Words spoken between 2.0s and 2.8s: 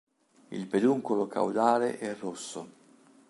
rosso.